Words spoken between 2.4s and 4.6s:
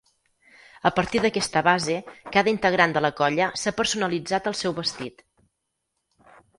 integrant de la colla s'ha personalitzat